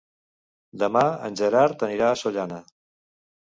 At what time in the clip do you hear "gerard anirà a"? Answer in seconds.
1.43-2.19